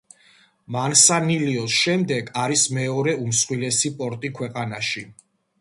მანსანილიოს 0.75 1.75
შემდეგ 1.81 2.33
არის 2.45 2.65
მეორე 2.79 3.15
უმსხვილესი 3.27 3.95
პორტი 4.01 4.37
ქვეყანაში. 4.41 5.09